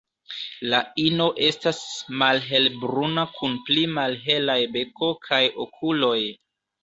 [0.69, 1.81] La ino estas
[2.21, 6.19] malhelbruna kun pli malhelaj beko kaj okuloj.